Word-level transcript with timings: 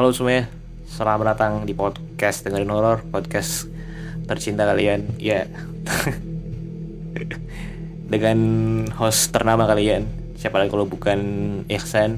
halo 0.00 0.16
semuanya. 0.16 0.48
Selamat 0.88 1.36
datang 1.36 1.68
di 1.68 1.76
podcast 1.76 2.40
dengerin 2.40 2.72
horor, 2.72 3.04
podcast 3.12 3.68
tercinta 4.24 4.64
kalian. 4.64 5.04
Ya. 5.20 5.44
Dengan 8.16 8.38
host 8.96 9.28
ternama 9.28 9.68
kalian. 9.68 10.08
Siapa 10.40 10.56
lagi 10.56 10.72
kalau 10.72 10.88
bukan 10.88 11.20
Ihsan 11.68 12.16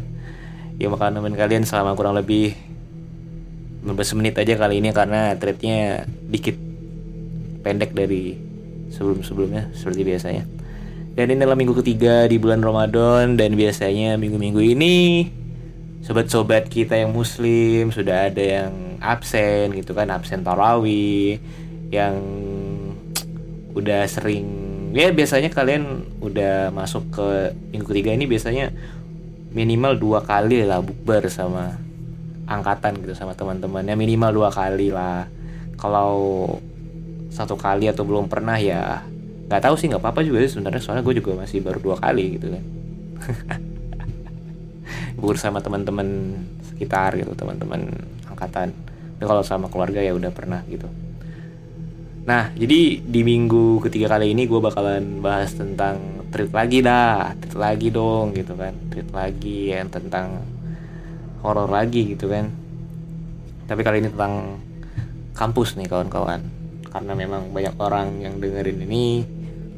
yang 0.79 0.95
bakal 0.95 1.11
nemenin 1.11 1.35
kalian 1.35 1.67
selama 1.67 1.99
kurang 1.99 2.15
lebih 2.15 2.55
15 3.83 3.91
menit 4.15 4.39
aja 4.39 4.55
kali 4.55 4.79
ini 4.79 4.95
karena 4.95 5.35
threadnya 5.35 6.07
dikit 6.07 6.55
pendek 7.67 7.99
dari 7.99 8.39
sebelum-sebelumnya 8.95 9.75
seperti 9.75 10.07
biasanya. 10.07 10.47
Dan 11.19 11.35
ini 11.35 11.43
adalah 11.43 11.59
minggu 11.59 11.75
ketiga 11.83 12.31
di 12.31 12.39
bulan 12.39 12.63
Ramadan 12.63 13.35
dan 13.35 13.59
biasanya 13.59 14.15
minggu-minggu 14.23 14.71
ini 14.71 14.95
sobat-sobat 16.03 16.67
kita 16.67 16.99
yang 16.99 17.15
muslim 17.15 17.95
sudah 17.95 18.29
ada 18.31 18.43
yang 18.43 18.99
absen 18.99 19.71
gitu 19.75 19.95
kan 19.95 20.11
absen 20.11 20.43
tarawih 20.43 21.39
yang 21.95 22.19
udah 23.73 24.05
sering 24.11 24.47
ya 24.93 25.09
biasanya 25.15 25.49
kalian 25.49 26.05
udah 26.21 26.69
masuk 26.75 27.09
ke 27.15 27.57
minggu 27.73 27.87
ketiga 27.89 28.11
ini 28.13 28.29
biasanya 28.29 28.75
minimal 29.53 29.97
dua 29.97 30.21
kali 30.25 30.65
lah 30.65 30.81
bukber 30.85 31.29
sama 31.29 31.77
angkatan 32.49 33.01
gitu 33.01 33.17
sama 33.17 33.33
teman-temannya 33.33 33.95
minimal 33.97 34.45
dua 34.45 34.51
kali 34.53 34.93
lah. 34.93 35.29
Kalau 35.81 36.47
satu 37.33 37.57
kali 37.57 37.89
atau 37.89 38.05
belum 38.05 38.29
pernah 38.29 38.61
ya 38.61 39.03
nggak 39.49 39.63
tahu 39.69 39.75
sih 39.77 39.89
nggak 39.89 40.03
apa-apa 40.03 40.21
juga 40.25 40.45
sebenarnya. 40.45 40.83
Soalnya 40.83 41.05
gue 41.05 41.15
juga 41.21 41.37
masih 41.37 41.65
baru 41.65 41.79
dua 41.81 41.97
kali 42.01 42.39
gitu 42.39 42.53
kan 42.53 42.65
bubur 45.23 45.39
sama 45.39 45.63
teman-teman 45.63 46.35
sekitar 46.75 47.15
gitu 47.15 47.31
teman-teman 47.39 47.87
angkatan. 48.27 48.75
Tapi 48.75 49.23
kalau 49.23 49.47
sama 49.47 49.71
keluarga 49.71 50.03
ya 50.03 50.19
udah 50.19 50.35
pernah 50.35 50.67
gitu. 50.67 50.91
Nah 52.27 52.51
jadi 52.59 52.99
di 52.99 53.21
minggu 53.23 53.79
ketiga 53.87 54.19
kali 54.19 54.35
ini 54.35 54.51
gue 54.51 54.59
bakalan 54.59 55.23
bahas 55.23 55.55
tentang 55.55 56.27
treat 56.35 56.51
lagi 56.51 56.83
dah 56.83 57.39
treat 57.39 57.55
lagi 57.55 57.95
dong 57.95 58.35
gitu 58.35 58.59
kan. 58.59 58.75
Treat 58.91 59.15
lagi 59.15 59.71
yang 59.71 59.95
tentang 59.95 60.43
horor 61.47 61.71
lagi 61.71 62.19
gitu 62.19 62.27
kan. 62.27 62.51
Tapi 63.71 63.81
kali 63.87 64.03
ini 64.03 64.11
tentang 64.11 64.59
kampus 65.39 65.79
nih 65.79 65.87
kawan-kawan. 65.87 66.43
Karena 66.91 67.15
memang 67.15 67.55
banyak 67.55 67.79
orang 67.79 68.27
yang 68.27 68.43
dengerin 68.43 68.91
ini 68.91 69.23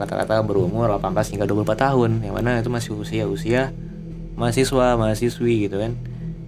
rata-rata 0.01 0.41
berumur 0.41 0.89
18 0.89 1.37
hingga 1.37 1.45
24 1.45 1.85
tahun. 1.85 2.11
Yang 2.25 2.33
mana 2.33 2.65
itu 2.65 2.73
masih 2.73 2.91
usia-usia 2.97 3.77
mahasiswa 4.35 4.99
mahasiswi 4.99 5.71
gitu 5.71 5.79
kan. 5.79 5.95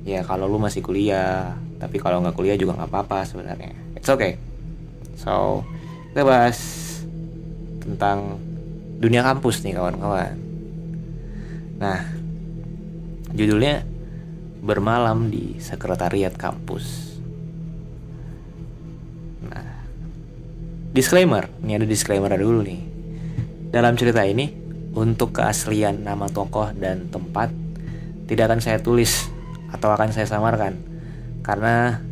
Ya 0.07 0.23
kalau 0.23 0.47
lu 0.47 0.59
masih 0.63 0.83
kuliah 0.83 1.59
tapi 1.77 2.01
kalau 2.01 2.23
nggak 2.23 2.37
kuliah 2.37 2.57
juga 2.59 2.79
nggak 2.79 2.91
apa-apa 2.91 3.27
sebenarnya. 3.27 3.75
It's 3.99 4.11
okay. 4.11 4.39
So 5.19 5.63
kita 6.13 6.23
bahas 6.23 6.59
tentang 7.83 8.41
dunia 8.97 9.23
kampus 9.23 9.63
nih 9.63 9.77
kawan-kawan. 9.77 10.35
Nah 11.79 12.01
judulnya 13.37 13.85
bermalam 14.63 15.29
di 15.31 15.61
sekretariat 15.63 16.35
kampus. 16.35 17.19
Nah 19.47 19.69
disclaimer. 20.91 21.47
Ini 21.63 21.83
ada 21.83 21.87
disclaimer 21.87 22.33
dulu 22.35 22.63
nih. 22.65 22.81
Dalam 23.71 23.99
cerita 23.99 24.25
ini 24.25 24.49
untuk 24.97 25.37
keaslian 25.37 26.01
nama 26.01 26.25
tokoh 26.33 26.73
dan 26.73 27.13
tempat 27.13 27.66
tidak 28.27 28.51
akan 28.51 28.61
saya 28.63 28.79
tulis 28.83 29.31
atau 29.71 29.91
akan 29.95 30.11
saya 30.11 30.27
samarkan 30.27 30.79
karena 31.47 32.03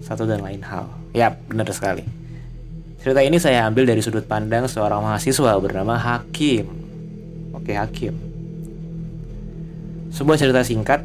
satu 0.00 0.24
dan 0.24 0.40
lain 0.40 0.64
hal. 0.64 0.88
Ya, 1.12 1.36
benar 1.48 1.68
sekali. 1.72 2.04
Cerita 3.00 3.20
ini 3.24 3.40
saya 3.40 3.64
ambil 3.68 3.88
dari 3.88 4.00
sudut 4.04 4.24
pandang 4.24 4.68
seorang 4.68 5.00
mahasiswa 5.04 5.56
bernama 5.60 5.96
Hakim. 5.96 6.68
Oke, 7.56 7.76
Hakim. 7.76 8.16
Sebuah 10.12 10.36
cerita 10.36 10.60
singkat 10.64 11.04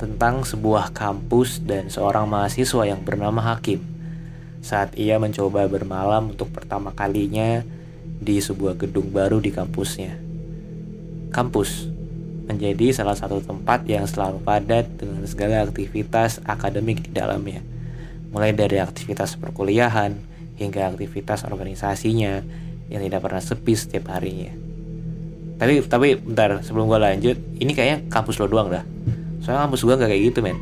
tentang 0.00 0.48
sebuah 0.48 0.96
kampus 0.96 1.60
dan 1.60 1.92
seorang 1.92 2.24
mahasiswa 2.24 2.88
yang 2.88 3.04
bernama 3.04 3.44
Hakim 3.44 3.84
saat 4.60 4.96
ia 4.96 5.20
mencoba 5.20 5.68
bermalam 5.68 6.32
untuk 6.32 6.52
pertama 6.52 6.92
kalinya 6.92 7.64
di 8.20 8.40
sebuah 8.40 8.76
gedung 8.80 9.12
baru 9.12 9.40
di 9.40 9.52
kampusnya. 9.52 10.16
Kampus 11.32 11.89
menjadi 12.50 12.90
salah 12.90 13.14
satu 13.14 13.38
tempat 13.38 13.86
yang 13.86 14.10
selalu 14.10 14.42
padat 14.42 14.90
dengan 14.98 15.22
segala 15.30 15.62
aktivitas 15.62 16.42
akademik 16.42 17.06
di 17.06 17.10
dalamnya. 17.14 17.62
Mulai 18.34 18.50
dari 18.50 18.82
aktivitas 18.82 19.38
perkuliahan 19.38 20.18
hingga 20.58 20.90
aktivitas 20.90 21.46
organisasinya 21.46 22.42
yang 22.90 23.00
tidak 23.06 23.22
pernah 23.22 23.38
sepi 23.38 23.72
setiap 23.78 24.10
harinya. 24.10 24.50
Tapi 25.62 25.86
tapi 25.86 26.18
bentar 26.18 26.58
sebelum 26.66 26.90
gue 26.90 26.98
lanjut, 26.98 27.36
ini 27.62 27.70
kayaknya 27.70 28.10
kampus 28.10 28.42
lo 28.42 28.50
doang 28.50 28.74
dah. 28.74 28.82
Soalnya 29.46 29.70
kampus 29.70 29.80
gue 29.86 29.94
nggak 29.94 30.10
kayak 30.10 30.22
gitu 30.34 30.38
men. 30.42 30.58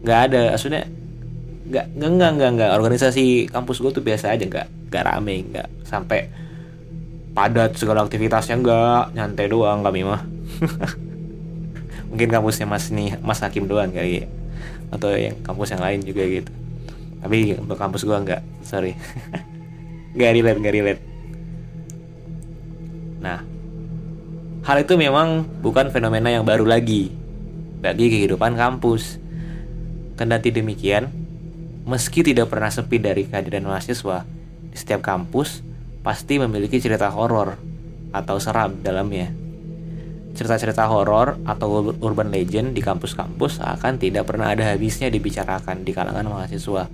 Nggak 0.00 0.18
ada, 0.32 0.42
maksudnya 0.56 0.82
nggak 1.64 1.86
nggak 1.96 2.30
nggak 2.36 2.50
nggak 2.60 2.70
organisasi 2.76 3.48
kampus 3.48 3.80
gue 3.80 3.90
tuh 3.96 4.04
biasa 4.04 4.36
aja 4.36 4.44
nggak 4.44 4.92
nggak 4.92 5.04
rame 5.08 5.48
nggak 5.48 5.68
sampai 5.88 6.28
padat 7.32 7.72
segala 7.80 8.04
aktivitasnya 8.04 8.60
nggak 8.60 9.16
nyantai 9.16 9.48
doang 9.48 9.80
kami 9.80 10.04
mah 10.04 10.33
mungkin 12.10 12.28
kampusnya 12.30 12.66
mas 12.68 12.88
nih 12.94 13.18
mas 13.20 13.42
hakim 13.42 13.66
doang 13.66 13.90
kali 13.90 14.24
ya. 14.24 14.26
Atau 14.94 15.10
yang 15.14 15.34
kampus 15.42 15.74
yang 15.74 15.82
lain 15.82 16.00
juga 16.06 16.22
gitu. 16.26 16.52
Tapi 17.24 17.56
untuk 17.58 17.78
kampus 17.80 18.06
gua 18.06 18.20
nggak 18.20 18.42
sorry. 18.62 18.94
Nggak 20.14 20.30
relate 20.30 20.58
nggak 20.62 20.74
relate. 20.78 21.02
Nah 23.18 23.42
hal 24.62 24.76
itu 24.78 24.94
memang 24.94 25.42
bukan 25.58 25.90
fenomena 25.90 26.30
yang 26.30 26.46
baru 26.46 26.62
lagi 26.62 27.10
bagi 27.82 28.14
kehidupan 28.14 28.54
kampus. 28.54 29.18
Kendati 30.14 30.54
demikian 30.54 31.10
meski 31.84 32.22
tidak 32.24 32.48
pernah 32.48 32.70
sepi 32.70 32.96
dari 32.96 33.26
kehadiran 33.26 33.66
mahasiswa 33.68 34.24
di 34.70 34.76
setiap 34.78 35.04
kampus 35.04 35.60
pasti 36.00 36.40
memiliki 36.40 36.80
cerita 36.80 37.12
horor 37.12 37.58
atau 38.14 38.36
seram 38.40 38.78
dalamnya. 38.80 39.43
Cerita-cerita 40.34 40.90
horor 40.90 41.38
atau 41.46 41.94
urban 42.02 42.34
legend 42.34 42.74
di 42.74 42.82
kampus-kampus 42.82 43.62
akan 43.62 44.02
tidak 44.02 44.26
pernah 44.26 44.50
ada 44.50 44.66
habisnya 44.66 45.06
dibicarakan 45.06 45.86
di 45.86 45.94
kalangan 45.94 46.26
mahasiswa, 46.26 46.90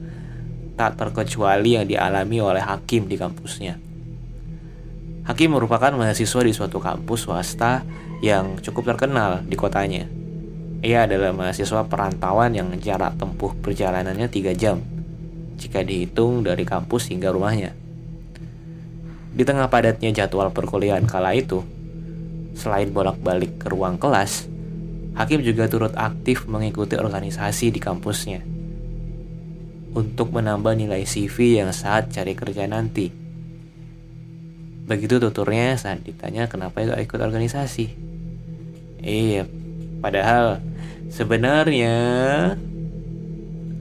tak 0.76 1.00
terkecuali 1.00 1.80
yang 1.80 1.88
dialami 1.88 2.36
oleh 2.44 2.60
hakim 2.60 3.08
di 3.08 3.16
kampusnya. 3.16 3.80
Hakim 5.24 5.56
merupakan 5.56 5.92
mahasiswa 5.96 6.40
di 6.44 6.52
suatu 6.52 6.84
kampus 6.84 7.24
swasta 7.24 7.80
yang 8.20 8.60
cukup 8.60 8.92
terkenal 8.92 9.40
di 9.40 9.56
kotanya. 9.56 10.04
Ia 10.84 11.08
adalah 11.08 11.32
mahasiswa 11.32 11.84
perantauan 11.88 12.52
yang 12.52 12.68
jarak 12.76 13.16
tempuh 13.16 13.56
perjalanannya 13.56 14.28
3 14.28 14.52
jam 14.56 14.80
jika 15.60 15.80
dihitung 15.84 16.44
dari 16.44 16.64
kampus 16.64 17.12
hingga 17.12 17.32
rumahnya. 17.32 17.72
Di 19.32 19.44
tengah 19.44 19.68
padatnya 19.68 20.12
jadwal 20.12 20.48
perkuliahan 20.52 21.04
kala 21.04 21.36
itu, 21.36 21.60
selain 22.60 22.92
bolak-balik 22.92 23.56
ke 23.56 23.72
ruang 23.72 23.96
kelas, 23.96 24.44
Hakim 25.16 25.40
juga 25.40 25.66
turut 25.66 25.96
aktif 25.96 26.44
mengikuti 26.46 26.94
organisasi 26.94 27.72
di 27.74 27.80
kampusnya 27.82 28.44
untuk 29.90 30.30
menambah 30.30 30.78
nilai 30.78 31.02
CV 31.02 31.58
yang 31.58 31.74
saat 31.74 32.14
cari 32.14 32.38
kerja 32.38 32.70
nanti. 32.70 33.10
Begitu 34.86 35.18
tuturnya 35.18 35.74
saat 35.74 36.06
ditanya 36.06 36.46
kenapa 36.46 36.82
itu 36.82 36.94
ikut 36.94 37.18
organisasi. 37.18 37.86
Iya, 39.02 39.48
padahal 39.98 40.62
sebenarnya 41.10 41.96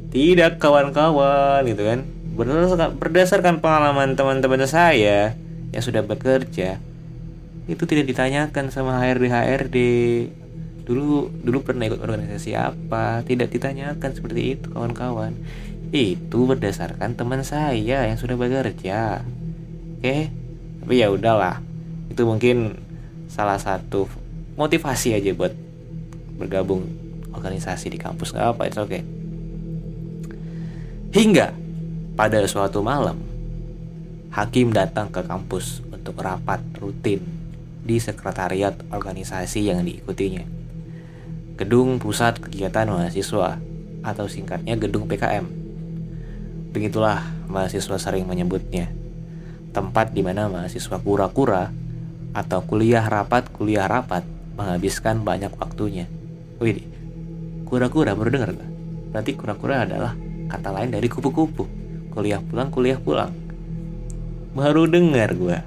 tidak 0.09 0.57
kawan-kawan 0.57 1.61
gitu 1.69 1.85
kan 1.85 1.99
berdasarkan, 2.33 2.89
berdasarkan 2.97 3.55
pengalaman 3.61 4.17
teman-teman 4.17 4.65
saya 4.65 5.37
yang 5.69 5.83
sudah 5.85 6.01
bekerja 6.01 6.81
itu 7.69 7.85
tidak 7.85 8.09
ditanyakan 8.09 8.73
sama 8.73 8.97
HRD 8.97 9.29
HRD 9.29 9.77
dulu 10.89 11.29
dulu 11.29 11.61
pernah 11.61 11.85
ikut 11.85 12.01
organisasi 12.01 12.57
apa? 12.57 13.21
Tidak 13.21 13.45
ditanyakan 13.45 14.09
seperti 14.09 14.57
itu 14.57 14.73
kawan-kawan. 14.73 15.37
Itu 15.93 16.49
berdasarkan 16.49 17.13
teman 17.13 17.45
saya 17.45 18.09
yang 18.09 18.17
sudah 18.17 18.33
bekerja. 18.33 19.21
Oke? 20.01 20.33
Tapi 20.81 20.93
ya 20.97 21.13
udahlah. 21.13 21.61
Itu 22.09 22.25
mungkin 22.25 22.73
salah 23.29 23.61
satu 23.61 24.09
motivasi 24.57 25.13
aja 25.13 25.29
buat 25.37 25.53
bergabung 26.41 26.89
organisasi 27.37 27.93
di 27.93 28.01
kampus. 28.01 28.33
Nggak 28.33 28.47
apa 28.57 28.61
itu 28.65 28.79
oke 28.81 28.89
okay. 28.89 29.01
hingga 31.13 31.53
pada 32.17 32.41
suatu 32.49 32.81
malam, 32.81 33.21
Hakim 34.33 34.73
datang 34.73 35.13
ke 35.13 35.21
kampus 35.21 35.85
untuk 35.93 36.17
rapat 36.17 36.61
rutin 36.81 37.38
di 37.83 37.97
sekretariat 37.97 38.75
organisasi 38.91 39.71
yang 39.71 39.83
diikutinya. 39.83 40.43
Gedung 41.59 41.99
Pusat 41.99 42.43
Kegiatan 42.47 42.87
Mahasiswa 42.87 43.59
atau 44.03 44.25
singkatnya 44.31 44.79
Gedung 44.79 45.07
PKM. 45.11 45.45
Begitulah 46.71 47.25
mahasiswa 47.49 47.97
sering 47.97 48.29
menyebutnya. 48.29 48.87
Tempat 49.75 50.13
di 50.13 50.21
mana 50.21 50.47
mahasiswa 50.47 50.97
kura-kura 51.01 51.73
atau 52.31 52.61
kuliah 52.63 53.03
rapat 53.03 53.49
kuliah 53.49 53.89
rapat 53.89 54.21
menghabiskan 54.55 55.25
banyak 55.25 55.51
waktunya. 55.57 56.05
Wih, 56.61 56.85
kura-kura 57.65 58.13
baru 58.13 58.29
dengar 58.29 58.53
gak? 58.53 58.71
Berarti 59.09 59.31
kura-kura 59.33 59.83
adalah 59.89 60.13
kata 60.49 60.69
lain 60.73 60.89
dari 60.89 61.05
kupu-kupu 61.05 61.79
kuliah 62.09 62.41
pulang 62.41 62.73
kuliah 62.73 62.97
pulang 62.97 63.29
baru 64.57 64.89
dengar 64.89 65.37
gue 65.37 65.57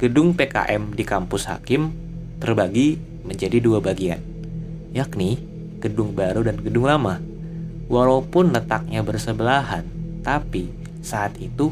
gedung 0.00 0.32
PKM 0.32 0.96
di 0.96 1.04
kampus 1.04 1.44
Hakim 1.44 1.92
terbagi 2.40 2.96
menjadi 3.20 3.60
dua 3.60 3.84
bagian 3.84 4.18
yakni 4.96 5.36
gedung 5.76 6.16
baru 6.16 6.40
dan 6.40 6.56
gedung 6.56 6.88
lama 6.88 7.20
walaupun 7.92 8.56
letaknya 8.56 9.04
bersebelahan 9.04 9.84
tapi 10.24 10.72
saat 11.04 11.36
itu 11.36 11.68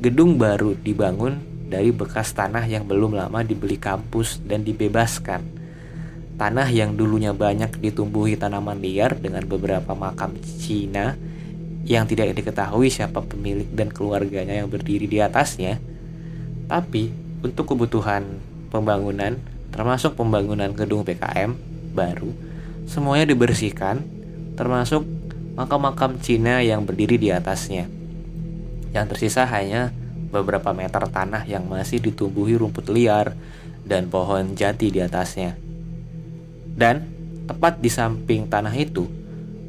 gedung 0.00 0.40
baru 0.40 0.72
dibangun 0.80 1.44
dari 1.68 1.92
bekas 1.92 2.32
tanah 2.32 2.64
yang 2.64 2.88
belum 2.88 3.12
lama 3.12 3.44
dibeli 3.44 3.76
kampus 3.76 4.40
dan 4.48 4.64
dibebaskan 4.64 5.58
Tanah 6.38 6.70
yang 6.70 6.94
dulunya 6.94 7.34
banyak 7.34 7.82
ditumbuhi 7.82 8.38
tanaman 8.38 8.78
liar 8.78 9.18
dengan 9.18 9.42
beberapa 9.42 9.90
makam 9.98 10.38
Cina 10.38 11.18
yang 11.82 12.06
tidak 12.06 12.30
diketahui 12.38 12.94
siapa 12.94 13.26
pemilik 13.26 13.66
dan 13.74 13.90
keluarganya 13.90 14.54
yang 14.54 14.70
berdiri 14.70 15.10
di 15.10 15.18
atasnya. 15.18 15.82
Tapi 16.70 17.10
untuk 17.44 17.74
kebutuhan 17.74 18.40
pembangunan, 18.68 19.38
termasuk 19.70 20.18
pembangunan 20.18 20.70
gedung 20.74 21.06
PKM 21.06 21.54
baru, 21.94 22.30
semuanya 22.88 23.30
dibersihkan, 23.30 24.02
termasuk 24.58 25.06
makam-makam 25.54 26.18
Cina 26.22 26.62
yang 26.62 26.86
berdiri 26.86 27.18
di 27.18 27.34
atasnya. 27.34 27.90
Yang 28.94 29.06
tersisa 29.14 29.44
hanya 29.46 29.90
beberapa 30.30 30.70
meter 30.76 31.08
tanah 31.08 31.48
yang 31.48 31.66
masih 31.66 31.98
ditumbuhi 31.98 32.54
rumput 32.54 32.88
liar 32.92 33.34
dan 33.88 34.12
pohon 34.12 34.54
jati 34.54 34.92
di 34.92 35.00
atasnya. 35.00 35.56
Dan 36.78 37.08
tepat 37.48 37.80
di 37.80 37.90
samping 37.90 38.46
tanah 38.46 38.74
itu 38.76 39.08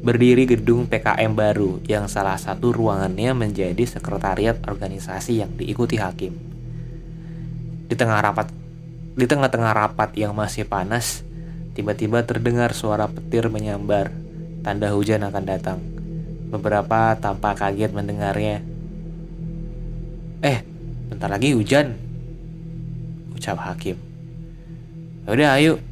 berdiri 0.00 0.48
gedung 0.48 0.88
PKM 0.88 1.32
baru 1.32 1.80
yang 1.84 2.08
salah 2.08 2.40
satu 2.40 2.72
ruangannya 2.72 3.36
menjadi 3.36 3.84
sekretariat 3.84 4.56
organisasi 4.64 5.44
yang 5.44 5.52
diikuti 5.56 6.00
hakim. 6.00 6.59
Di 7.90 7.98
tengah 7.98 8.22
rapat 8.22 8.48
di 9.18 9.26
tengah-tengah 9.26 9.74
rapat 9.74 10.14
yang 10.14 10.32
masih 10.32 10.64
panas, 10.64 11.26
tiba-tiba 11.74 12.22
terdengar 12.22 12.70
suara 12.72 13.10
petir 13.10 13.50
menyambar, 13.50 14.14
tanda 14.62 14.94
hujan 14.94 15.26
akan 15.26 15.44
datang. 15.44 15.82
Beberapa 16.48 17.18
tampak 17.18 17.58
kaget 17.58 17.90
mendengarnya. 17.90 18.62
Eh, 20.40 20.62
bentar 21.10 21.28
lagi 21.28 21.52
hujan, 21.52 21.98
ucap 23.34 23.58
hakim. 23.60 23.98
Udah 25.26 25.58
ayo, 25.58 25.82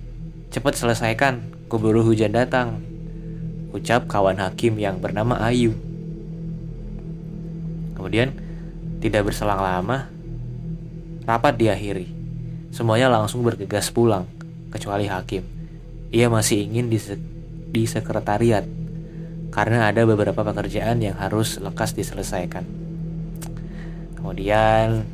Cepat 0.48 0.80
selesaikan, 0.80 1.44
keburu 1.68 2.00
hujan 2.00 2.32
datang. 2.32 2.80
Ucap 3.76 4.08
kawan 4.08 4.40
hakim 4.40 4.80
yang 4.80 4.96
bernama 4.96 5.36
Ayu. 5.44 5.76
Kemudian, 7.92 8.32
tidak 9.04 9.28
berselang 9.28 9.60
lama, 9.60 10.08
rapat 11.28 11.60
diakhiri. 11.60 12.08
Semuanya 12.72 13.12
langsung 13.12 13.44
bergegas 13.44 13.92
pulang, 13.92 14.24
kecuali 14.72 15.04
hakim. 15.04 15.44
Ia 16.08 16.32
masih 16.32 16.64
ingin 16.64 16.88
di, 16.88 16.96
di 17.68 17.84
sekretariat, 17.84 18.64
karena 19.52 19.92
ada 19.92 20.08
beberapa 20.08 20.40
pekerjaan 20.40 21.04
yang 21.04 21.20
harus 21.20 21.60
lekas 21.60 21.92
diselesaikan. 21.92 22.64
Kemudian, 24.16 25.04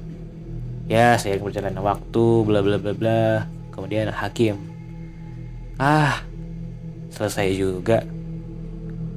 ya 0.87 1.18
saya 1.18 1.42
berjalan 1.42 1.75
waktu, 1.83 2.26
bla 2.47 2.62
bla 2.62 2.78
bla 2.78 2.94
bla. 2.94 3.23
Kemudian 3.75 4.14
hakim 4.14 4.71
Ah, 5.75 6.23
selesai 7.11 7.50
juga, 7.59 8.06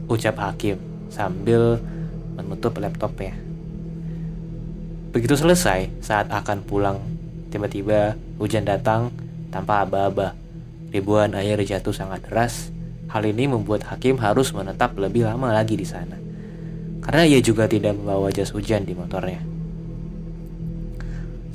ucap 0.09 0.41
Hakim 0.41 0.81
sambil 1.13 1.77
menutup 2.33 2.81
laptopnya. 2.81 3.46
Begitu 5.15 5.39
selesai, 5.39 5.87
saat 6.03 6.27
akan 6.27 6.67
pulang, 6.67 6.99
tiba-tiba 7.47 8.19
hujan 8.37 8.67
datang 8.67 9.09
tanpa 9.49 9.87
aba-aba. 9.87 10.35
Ribuan 10.91 11.35
air 11.35 11.59
jatuh 11.63 11.95
sangat 11.95 12.27
deras. 12.27 12.71
Hal 13.07 13.23
ini 13.23 13.47
membuat 13.47 13.87
Hakim 13.87 14.19
harus 14.19 14.51
menetap 14.51 14.99
lebih 14.99 15.23
lama 15.23 15.55
lagi 15.55 15.79
di 15.79 15.87
sana. 15.87 16.19
Karena 16.99 17.23
ia 17.23 17.39
juga 17.39 17.71
tidak 17.71 17.95
membawa 17.95 18.27
jas 18.35 18.51
hujan 18.51 18.83
di 18.83 18.91
motornya. 18.91 19.39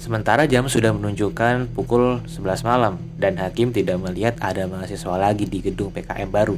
Sementara 0.01 0.49
jam 0.49 0.67
sudah 0.67 0.91
menunjukkan 0.97 1.77
pukul 1.77 2.25
11 2.27 2.67
malam 2.67 2.99
dan 3.21 3.39
Hakim 3.39 3.71
tidak 3.71 4.01
melihat 4.01 4.35
ada 4.41 4.67
mahasiswa 4.67 5.15
lagi 5.15 5.47
di 5.47 5.61
gedung 5.61 5.93
PKM 5.93 6.27
baru. 6.33 6.57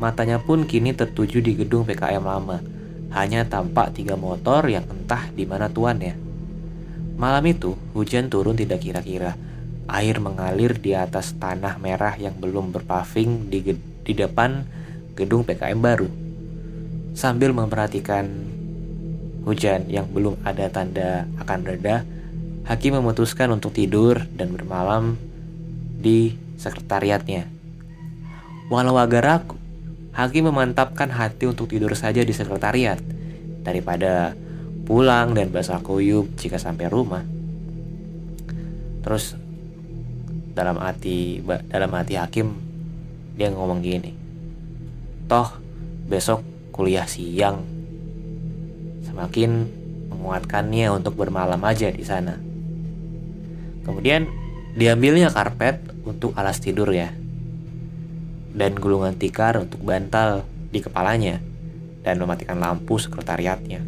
Matanya 0.00 0.42
pun 0.42 0.64
kini 0.66 0.96
tertuju 0.96 1.38
di 1.38 1.54
gedung 1.54 1.84
PKM 1.84 2.24
lama. 2.24 2.58
Hanya 3.12 3.48
tampak 3.48 3.96
tiga 3.96 4.14
motor 4.14 4.68
yang 4.68 4.84
entah 4.88 5.28
di 5.32 5.48
mana 5.48 5.72
tuannya. 5.72 6.16
Malam 7.18 7.44
itu, 7.50 7.74
hujan 7.96 8.30
turun 8.30 8.54
tidak 8.54 8.84
kira-kira. 8.84 9.34
Air 9.88 10.20
mengalir 10.20 10.76
di 10.76 10.92
atas 10.92 11.34
tanah 11.40 11.80
merah 11.80 12.14
yang 12.14 12.36
belum 12.36 12.70
berpaving 12.70 13.48
di, 13.48 13.74
di 14.04 14.12
depan 14.12 14.62
gedung 15.16 15.42
PKM 15.42 15.80
baru. 15.80 16.06
Sambil 17.16 17.50
memperhatikan 17.56 18.28
hujan 19.48 19.88
yang 19.88 20.06
belum 20.12 20.38
ada 20.44 20.68
tanda 20.68 21.24
akan 21.40 21.60
reda, 21.64 22.04
Hakim 22.68 23.00
memutuskan 23.00 23.48
untuk 23.48 23.72
tidur 23.72 24.28
dan 24.36 24.52
bermalam 24.52 25.16
di 25.98 26.36
sekretariatnya. 26.60 27.48
Walau 28.68 29.00
agak 29.00 29.24
ragu, 29.24 29.56
Hakim 30.18 30.50
memantapkan 30.50 31.14
hati 31.14 31.46
untuk 31.46 31.70
tidur 31.70 31.94
saja 31.94 32.26
di 32.26 32.34
sekretariat 32.34 32.98
daripada 33.62 34.34
pulang 34.82 35.30
dan 35.30 35.54
basah 35.54 35.78
kuyup 35.78 36.34
jika 36.34 36.58
sampai 36.58 36.90
rumah. 36.90 37.22
Terus 39.06 39.38
dalam 40.58 40.82
hati 40.82 41.38
dalam 41.70 41.94
hati 41.94 42.18
hakim 42.18 42.50
dia 43.38 43.54
ngomong 43.54 43.78
gini. 43.78 44.10
Toh 45.30 45.54
besok 46.10 46.42
kuliah 46.74 47.06
siang. 47.06 47.62
Semakin 49.06 49.70
menguatkannya 50.10 50.98
untuk 50.98 51.14
bermalam 51.14 51.62
aja 51.62 51.94
di 51.94 52.02
sana. 52.02 52.34
Kemudian 53.86 54.26
diambilnya 54.74 55.30
karpet 55.30 55.78
untuk 56.02 56.34
alas 56.34 56.58
tidur 56.58 56.90
ya. 56.90 57.14
Dan 58.52 58.76
gulungan 58.76 59.14
tikar 59.16 59.60
untuk 59.60 59.84
bantal 59.84 60.44
di 60.68 60.80
kepalanya 60.84 61.40
dan 62.04 62.16
mematikan 62.20 62.56
lampu 62.56 62.96
sekretariatnya. 62.96 63.84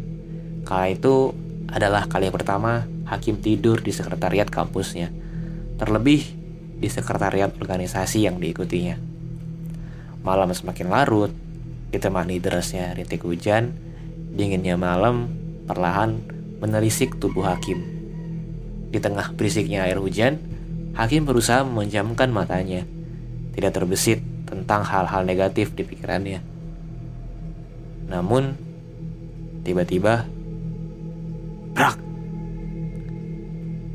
Kala 0.61 0.93
itu 0.93 1.33
adalah 1.71 2.05
kali 2.05 2.29
pertama 2.29 2.85
Hakim 3.09 3.43
tidur 3.43 3.83
di 3.83 3.91
sekretariat 3.91 4.47
kampusnya, 4.47 5.11
terlebih 5.75 6.23
di 6.79 6.87
sekretariat 6.87 7.51
organisasi 7.51 8.23
yang 8.23 8.39
diikutinya. 8.39 8.95
Malam 10.23 10.53
semakin 10.55 10.87
larut, 10.87 11.31
ditemani 11.91 12.39
derasnya 12.39 12.95
rintik 12.95 13.27
hujan, 13.27 13.75
dinginnya 14.31 14.79
malam 14.79 15.27
perlahan 15.67 16.23
menelisik 16.63 17.19
tubuh 17.19 17.43
Hakim. 17.43 17.83
Di 18.91 19.03
tengah 19.03 19.33
berisiknya 19.35 19.89
air 19.89 19.99
hujan, 19.99 20.39
Hakim 20.95 21.27
berusaha 21.27 21.67
menjamkan 21.67 22.31
matanya, 22.31 22.87
tidak 23.57 23.75
terbesit 23.75 24.23
tentang 24.71 24.87
hal-hal 24.87 25.27
negatif 25.27 25.75
di 25.75 25.83
pikirannya. 25.83 26.39
Namun, 28.07 28.55
tiba-tiba, 29.67 30.23
brak! 31.75 31.99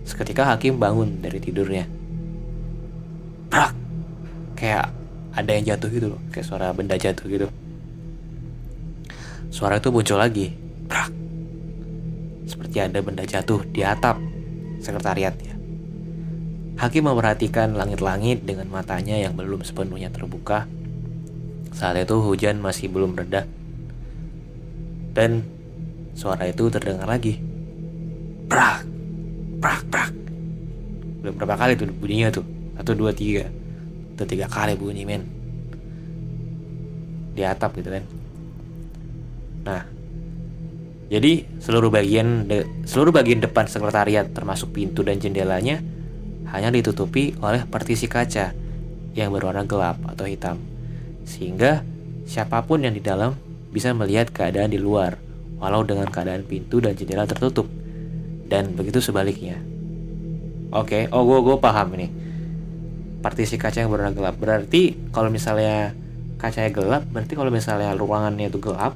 Seketika 0.04 0.52
Hakim 0.52 0.76
bangun 0.76 1.24
dari 1.24 1.40
tidurnya. 1.40 1.88
Brak! 3.48 3.72
Kayak 4.52 4.92
ada 5.32 5.48
yang 5.56 5.64
jatuh 5.64 5.88
gitu 5.88 6.06
loh, 6.12 6.20
kayak 6.28 6.44
suara 6.44 6.68
benda 6.76 7.00
jatuh 7.00 7.24
gitu. 7.24 7.48
Suara 9.48 9.80
itu 9.80 9.88
muncul 9.88 10.20
lagi. 10.20 10.52
Brak! 10.92 11.08
Seperti 12.52 12.84
ada 12.84 13.00
benda 13.00 13.24
jatuh 13.24 13.64
di 13.64 13.80
atap 13.80 14.20
sekretariatnya. 14.84 15.55
Hakim 16.76 17.08
memperhatikan 17.08 17.72
langit-langit 17.72 18.44
dengan 18.44 18.68
matanya 18.68 19.16
yang 19.16 19.32
belum 19.32 19.64
sepenuhnya 19.64 20.12
terbuka. 20.12 20.68
Saat 21.72 21.96
itu 21.96 22.20
hujan 22.20 22.60
masih 22.60 22.92
belum 22.92 23.16
reda. 23.16 23.48
Dan 25.16 25.40
suara 26.12 26.44
itu 26.44 26.68
terdengar 26.68 27.08
lagi. 27.08 27.40
Prak, 28.44 28.84
prak, 29.56 29.80
prak. 29.88 30.12
Udah 31.24 31.32
berapa 31.32 31.56
kali 31.56 31.80
tuh 31.80 31.88
bunyinya 31.96 32.28
tuh? 32.28 32.44
Satu, 32.76 32.92
dua, 32.92 33.16
tiga. 33.16 33.48
Udah 34.12 34.28
tiga 34.28 34.44
kali 34.44 34.76
bunyi 34.76 35.08
men. 35.08 35.24
Di 37.32 37.40
atap 37.40 37.72
gitu 37.80 37.88
kan. 37.88 38.04
Nah, 39.64 39.82
jadi 41.08 41.48
seluruh 41.56 41.88
bagian 41.88 42.44
de, 42.52 42.68
seluruh 42.84 43.16
bagian 43.16 43.40
depan 43.40 43.64
sekretariat 43.64 44.28
termasuk 44.28 44.76
pintu 44.76 45.00
dan 45.00 45.16
jendelanya 45.16 45.80
hanya 46.50 46.70
ditutupi 46.70 47.34
oleh 47.42 47.66
partisi 47.66 48.06
kaca 48.06 48.54
yang 49.16 49.32
berwarna 49.32 49.64
gelap 49.64 49.98
atau 50.06 50.28
hitam. 50.28 50.60
Sehingga 51.26 51.82
siapa 52.28 52.62
pun 52.62 52.84
yang 52.84 52.94
di 52.94 53.02
dalam 53.02 53.34
bisa 53.72 53.90
melihat 53.96 54.30
keadaan 54.30 54.70
di 54.70 54.78
luar, 54.78 55.18
walau 55.58 55.82
dengan 55.82 56.06
keadaan 56.06 56.44
pintu 56.46 56.78
dan 56.78 56.94
jendela 56.94 57.26
tertutup. 57.26 57.66
Dan 58.46 58.78
begitu 58.78 59.02
sebaliknya. 59.02 59.58
Oke, 60.70 61.10
oh 61.10 61.22
gue 61.26 61.38
gue 61.42 61.56
paham 61.58 61.88
ini. 61.98 62.08
Partisi 63.24 63.58
kaca 63.58 63.82
yang 63.82 63.90
berwarna 63.90 64.14
gelap 64.14 64.38
berarti 64.38 65.10
kalau 65.10 65.32
misalnya 65.32 65.96
kacanya 66.36 66.70
gelap, 66.70 67.02
berarti 67.10 67.32
kalau 67.34 67.50
misalnya 67.50 67.96
ruangannya 67.96 68.46
itu 68.52 68.60
gelap, 68.60 68.94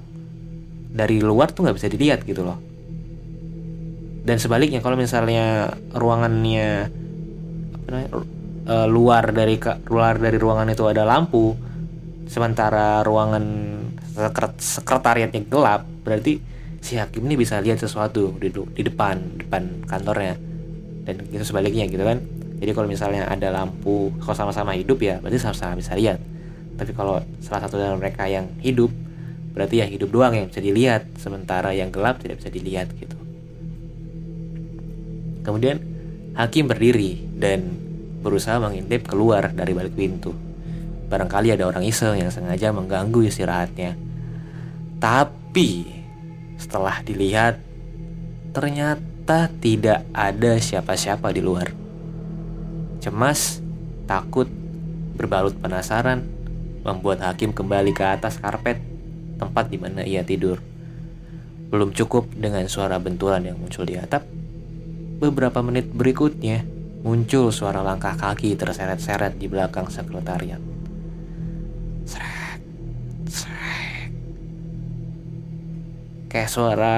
dari 0.91 1.19
luar 1.23 1.51
tuh 1.51 1.67
nggak 1.67 1.77
bisa 1.81 1.89
dilihat 1.89 2.21
gitu 2.29 2.45
loh. 2.45 2.59
Dan 4.21 4.37
sebaliknya 4.37 4.85
kalau 4.85 5.01
misalnya 5.01 5.73
ruangannya 5.97 6.93
uh, 7.91 8.87
luar 8.87 9.35
dari 9.35 9.59
luar 9.87 10.19
dari 10.19 10.39
ruangan 10.39 10.69
itu 10.71 10.85
ada 10.87 11.03
lampu, 11.03 11.55
sementara 12.31 13.03
ruangan 13.03 13.45
sekretariatnya 14.59 15.47
gelap 15.47 15.87
berarti 16.05 16.43
si 16.81 16.97
hakim 16.97 17.29
ini 17.29 17.37
bisa 17.37 17.61
lihat 17.61 17.79
sesuatu 17.79 18.35
di, 18.41 18.51
di 18.51 18.83
depan 18.85 19.41
depan 19.43 19.85
kantornya. 19.87 20.35
Dan 21.05 21.27
itu 21.33 21.45
sebaliknya 21.45 21.89
gitu 21.89 22.05
kan. 22.05 22.21
Jadi 22.61 22.71
kalau 22.77 22.89
misalnya 22.89 23.25
ada 23.25 23.49
lampu 23.49 24.13
kalau 24.21 24.37
sama-sama 24.37 24.77
hidup 24.77 25.01
ya 25.01 25.17
berarti 25.21 25.41
sama-sama 25.41 25.81
bisa 25.81 25.97
lihat. 25.97 26.21
Tapi 26.77 26.93
kalau 26.97 27.21
salah 27.41 27.65
satu 27.65 27.77
dari 27.81 27.97
mereka 27.97 28.29
yang 28.29 28.49
hidup 28.61 28.93
berarti 29.51 29.83
yang 29.83 29.91
hidup 29.91 30.09
doang 30.13 30.37
yang 30.37 30.47
bisa 30.49 30.61
dilihat. 30.61 31.09
Sementara 31.17 31.73
yang 31.73 31.89
gelap 31.89 32.21
tidak 32.21 32.45
bisa 32.45 32.53
dilihat 32.53 32.93
gitu. 33.01 33.17
Kemudian 35.41 35.81
hakim 36.37 36.69
berdiri 36.69 37.30
dan 37.41 37.65
berusaha 38.21 38.61
mengintip 38.61 39.09
keluar 39.09 39.49
dari 39.51 39.73
balik 39.73 39.97
pintu 39.97 40.37
barangkali 41.09 41.57
ada 41.57 41.65
orang 41.67 41.83
iseng 41.83 42.21
yang 42.21 42.29
sengaja 42.29 42.71
mengganggu 42.71 43.27
istirahatnya 43.27 43.97
tapi 45.01 45.89
setelah 46.61 47.01
dilihat 47.01 47.57
ternyata 48.53 49.49
tidak 49.63 50.05
ada 50.13 50.61
siapa-siapa 50.61 51.33
di 51.33 51.41
luar. 51.41 51.73
Cemas, 53.01 53.65
takut, 54.05 54.45
berbalut 55.17 55.57
penasaran 55.57 56.29
membuat 56.85 57.25
hakim 57.25 57.57
kembali 57.57 57.97
ke 57.97 58.05
atas 58.05 58.37
karpet 58.37 58.77
tempat 59.41 59.73
di 59.73 59.81
mana 59.81 60.05
ia 60.05 60.21
tidur. 60.21 60.61
Belum 61.73 61.97
cukup 61.97 62.29
dengan 62.37 62.69
suara 62.69 63.01
benturan 63.01 63.41
yang 63.47 63.57
muncul 63.57 63.89
di 63.89 63.97
atap. 63.97 64.27
Beberapa 65.17 65.65
menit 65.65 65.89
berikutnya 65.89 66.67
muncul 67.01 67.49
suara 67.49 67.81
langkah 67.81 68.13
kaki 68.17 68.57
terseret-seret 68.57 69.41
di 69.41 69.49
belakang 69.49 69.89
sekretariat. 69.89 70.61
kayak 76.31 76.47
suara 76.47 76.95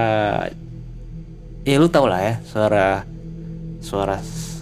ya 1.65 1.81
lu 1.81 1.89
tau 1.89 2.05
lah 2.05 2.21
ya 2.21 2.35
suara 2.45 3.01
suara 3.81 4.21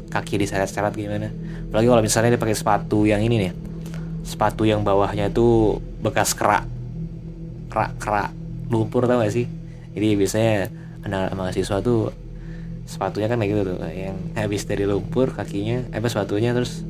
kaki 0.08 0.38
diseret-seret 0.38 0.94
gimana. 0.94 1.28
Apalagi 1.70 1.86
kalau 1.90 2.02
misalnya 2.02 2.30
dia 2.34 2.40
pakai 2.40 2.56
sepatu 2.56 3.02
yang 3.06 3.18
ini 3.18 3.36
nih 3.46 3.52
sepatu 4.22 4.62
yang 4.62 4.86
bawahnya 4.86 5.26
itu 5.26 5.78
bekas 6.02 6.38
kerak 6.38 6.66
kerak 7.66 7.98
kerak 7.98 8.30
lumpur 8.70 9.10
tau 9.10 9.18
gak 9.18 9.34
sih? 9.34 9.50
Jadi 9.90 10.08
biasanya 10.14 10.70
anak 11.02 11.34
mahasiswa 11.34 11.82
tuh 11.82 12.14
sepatunya 12.90 13.30
kan 13.30 13.38
kayak 13.38 13.50
gitu 13.54 13.62
tuh 13.70 13.78
yang 13.86 14.18
habis 14.34 14.66
dari 14.66 14.82
lumpur 14.82 15.30
kakinya 15.30 15.86
eh 15.94 16.02
sepatunya 16.02 16.50
terus 16.50 16.82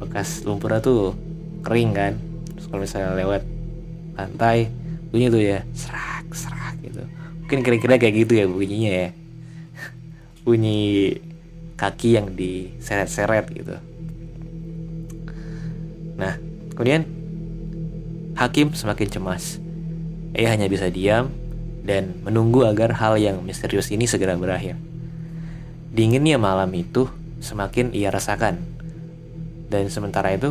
bekas 0.00 0.40
lumpurnya 0.48 0.80
tuh 0.80 1.12
kering 1.60 1.92
kan. 1.92 2.16
Terus 2.56 2.64
kalau 2.72 2.80
misalnya 2.80 3.12
lewat 3.12 3.42
pantai 4.16 4.72
bunyi 5.12 5.28
tuh 5.28 5.42
ya 5.44 5.60
serak 5.76 6.32
serak 6.32 6.80
gitu. 6.80 7.04
Mungkin 7.44 7.60
kira-kira 7.60 8.00
kayak 8.00 8.24
gitu 8.24 8.32
ya 8.40 8.48
bunyinya 8.48 8.92
ya. 9.04 9.08
Bunyi 10.48 11.12
kaki 11.76 12.16
yang 12.16 12.32
diseret-seret 12.32 13.44
gitu. 13.52 13.76
Nah 16.16 16.40
kemudian 16.72 17.04
hakim 18.32 18.72
semakin 18.72 19.12
cemas. 19.12 19.60
Ia 20.32 20.56
hanya 20.56 20.72
bisa 20.72 20.88
diam 20.88 21.28
dan 21.84 22.16
menunggu 22.24 22.64
agar 22.64 22.96
hal 22.96 23.20
yang 23.20 23.44
misterius 23.44 23.92
ini 23.92 24.08
segera 24.08 24.40
berakhir 24.40 24.93
dinginnya 25.94 26.36
malam 26.36 26.74
itu 26.74 27.06
semakin 27.38 27.94
ia 27.94 28.10
rasakan 28.10 28.58
dan 29.70 29.86
sementara 29.86 30.34
itu 30.34 30.50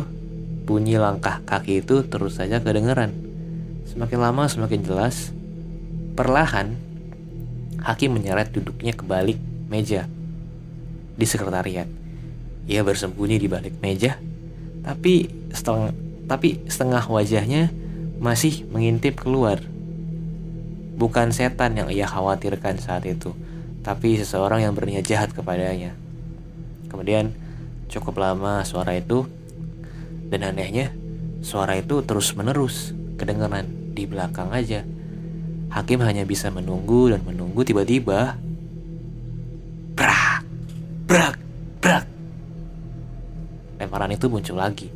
bunyi 0.64 0.96
langkah 0.96 1.44
kaki 1.44 1.84
itu 1.84 2.00
terus 2.08 2.40
saja 2.40 2.64
kedengeran 2.64 3.24
Semakin 3.94 4.18
lama 4.18 4.50
semakin 4.50 4.80
jelas. 4.82 5.30
Perlahan, 6.18 6.74
Hakim 7.78 8.16
menyeret 8.16 8.50
duduknya 8.50 8.90
ke 8.90 9.04
balik 9.06 9.38
meja 9.70 10.10
di 11.14 11.26
sekretariat. 11.28 11.86
Ia 12.64 12.80
bersembunyi 12.80 13.36
di 13.38 13.46
balik 13.46 13.78
meja, 13.78 14.16
tapi 14.82 15.30
setengah, 15.52 15.92
tapi 16.26 16.64
setengah 16.64 17.06
wajahnya 17.06 17.70
masih 18.18 18.64
mengintip 18.72 19.20
keluar. 19.20 19.60
Bukan 20.98 21.30
setan 21.30 21.78
yang 21.78 21.86
ia 21.92 22.10
khawatirkan 22.10 22.82
saat 22.82 23.06
itu, 23.06 23.30
tapi 23.84 24.16
seseorang 24.16 24.64
yang 24.64 24.72
berniat 24.72 25.04
jahat 25.04 25.36
kepadanya. 25.36 25.92
Kemudian, 26.88 27.36
cukup 27.92 28.16
lama 28.16 28.64
suara 28.64 28.96
itu, 28.96 29.28
dan 30.32 30.40
anehnya, 30.48 30.90
suara 31.44 31.76
itu 31.76 32.00
terus-menerus 32.00 32.96
kedengaran 33.20 33.92
di 33.92 34.08
belakang 34.08 34.48
aja. 34.50 34.82
Hakim 35.68 36.00
hanya 36.00 36.24
bisa 36.24 36.48
menunggu 36.48 37.12
dan 37.12 37.20
menunggu 37.28 37.60
tiba-tiba 37.60 38.40
brak, 39.94 40.42
brak, 41.04 41.36
brak. 41.84 42.04
Lemparan 43.78 44.14
itu 44.16 44.26
muncul 44.32 44.56
lagi. 44.56 44.88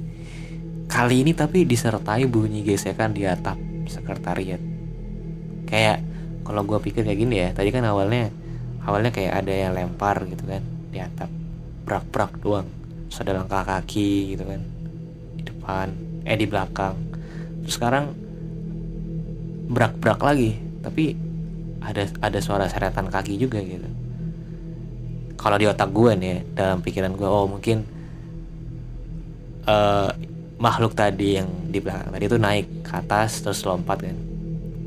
Kali 0.89 1.21
ini 1.21 1.37
tapi 1.37 1.69
disertai 1.69 2.25
bunyi 2.25 2.65
gesekan 2.65 3.13
di 3.13 3.29
atap 3.29 3.61
sekretariat. 3.85 4.63
Kayak 5.69 6.01
kalau 6.47 6.65
gue 6.65 6.79
pikir 6.81 7.05
kayak 7.05 7.19
gini 7.21 7.37
ya, 7.37 7.49
tadi 7.53 7.69
kan 7.69 7.85
awalnya 7.85 8.33
awalnya 8.89 9.13
kayak 9.13 9.45
ada 9.45 9.53
yang 9.53 9.77
lempar 9.77 10.25
gitu 10.25 10.49
kan 10.49 10.65
di 10.89 10.99
atap, 10.99 11.29
brak-brak 11.85 12.41
doang. 12.41 12.69
Terus 13.09 13.21
ada 13.21 13.33
langkah 13.37 13.63
kaki 13.69 14.33
gitu 14.33 14.45
kan 14.49 14.61
di 15.37 15.43
depan, 15.45 15.89
eh 16.25 16.37
di 16.41 16.47
belakang. 16.49 16.97
Terus 17.65 17.75
sekarang 17.77 18.05
brak-brak 19.69 20.21
lagi, 20.25 20.57
tapi 20.81 21.13
ada 21.85 22.09
ada 22.25 22.39
suara 22.41 22.65
seretan 22.65 23.13
kaki 23.13 23.37
juga 23.37 23.61
gitu. 23.61 23.85
Kalau 25.37 25.61
di 25.61 25.69
otak 25.69 25.93
gue 25.93 26.13
nih, 26.17 26.57
dalam 26.57 26.81
pikiran 26.81 27.13
gue, 27.15 27.29
oh 27.29 27.47
mungkin 27.47 27.85
uh, 29.69 30.11
makhluk 30.59 30.97
tadi 30.97 31.39
yang 31.39 31.49
di 31.71 31.79
belakang 31.79 32.11
tadi 32.11 32.25
itu 32.27 32.39
naik 32.41 32.67
ke 32.83 32.93
atas 32.97 33.45
terus 33.45 33.63
lompat 33.63 34.03
kan 34.03 34.17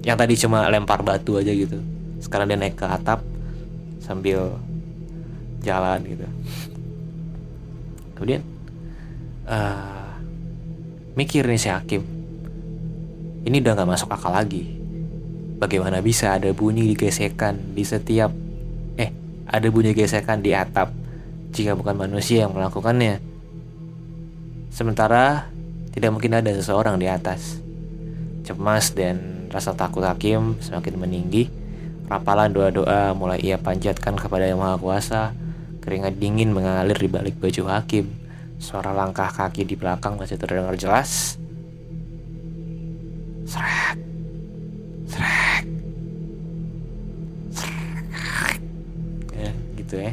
yang 0.03 0.17
tadi 0.20 0.34
cuma 0.36 0.67
lempar 0.67 1.00
batu 1.05 1.39
aja 1.39 1.53
gitu 1.53 1.79
sekarang 2.20 2.51
dia 2.51 2.60
naik 2.60 2.75
ke 2.75 2.84
atap 2.84 3.24
sambil 4.12 4.60
jalan 5.63 6.03
gitu 6.03 6.27
kemudian 8.20 8.44
uh, 9.48 10.20
mikir 11.15 11.48
nih 11.48 11.62
si 11.62 11.72
hakim 11.72 12.03
ini 13.48 13.63
udah 13.63 13.80
nggak 13.80 13.89
masuk 13.96 14.12
akal 14.12 14.36
lagi 14.36 14.68
bagaimana 15.63 16.03
bisa 16.03 16.36
ada 16.36 16.51
bunyi 16.51 16.91
gesekan 16.91 17.56
di 17.72 17.88
setiap 17.88 18.36
eh 19.00 19.15
ada 19.48 19.68
bunyi 19.72 19.96
gesekan 19.96 20.44
di 20.44 20.51
atap 20.51 20.91
jika 21.56 21.80
bukan 21.80 21.96
manusia 21.96 22.44
yang 22.44 22.51
melakukannya 22.51 23.24
sementara 24.70 25.51
tidak 25.91 26.10
mungkin 26.15 26.39
ada 26.39 26.51
seseorang 26.56 26.96
di 26.98 27.08
atas. 27.12 27.60
Cemas 28.48 28.96
dan 28.96 29.48
rasa 29.51 29.75
takut 29.75 30.01
hakim 30.08 30.56
semakin 30.63 30.96
meninggi. 30.98 31.51
Rapalan 32.12 32.51
doa-doa 32.51 33.15
mulai 33.15 33.39
ia 33.39 33.56
panjatkan 33.56 34.20
kepada 34.20 34.44
Yang 34.44 34.60
Maha 34.60 34.75
Kuasa. 34.75 35.32
Keringat 35.80 36.20
dingin 36.20 36.51
mengalir 36.51 37.00
di 37.00 37.08
balik 37.08 37.39
baju 37.39 37.72
hakim. 37.72 38.12
Suara 38.60 38.91
langkah 38.91 39.32
kaki 39.32 39.63
di 39.63 39.80
belakang 39.80 40.20
masih 40.20 40.36
terdengar 40.36 40.75
jelas. 40.75 41.39
Srek. 43.48 43.96
Srek. 45.08 45.63
Srek. 47.56 48.60
Ya, 49.32 49.51
gitu 49.80 49.96
ya. 49.96 50.12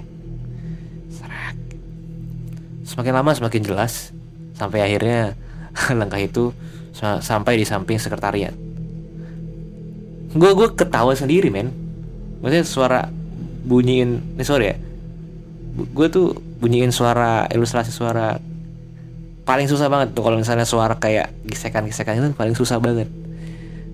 Srek. 1.11 1.57
Semakin 2.87 3.13
lama 3.19 3.35
semakin 3.35 3.63
jelas. 3.67 4.15
Sampai 4.55 4.87
akhirnya 4.87 5.35
langkah 5.99 6.23
itu 6.23 6.55
sampai 6.99 7.59
di 7.59 7.67
samping 7.67 7.99
sekretariat 7.99 8.55
gue 10.29 10.51
gue 10.53 10.69
ketawa 10.77 11.17
sendiri 11.17 11.49
men 11.49 11.88
maksudnya 12.41 12.65
suara 12.65 13.01
bunyiin 13.69 14.39
ini 14.39 14.45
sorry 14.45 14.75
ya 14.75 14.77
gue 15.79 16.07
tuh 16.11 16.35
bunyiin 16.59 16.91
suara 16.91 17.47
ilustrasi 17.51 17.95
suara 17.95 18.39
paling 19.47 19.71
susah 19.71 19.87
banget 19.87 20.13
tuh 20.13 20.27
kalau 20.27 20.37
misalnya 20.37 20.67
suara 20.67 20.99
kayak 20.99 21.33
gesekan-gesekan 21.47 22.19
itu 22.19 22.35
paling 22.35 22.55
susah 22.59 22.83
banget 22.83 23.09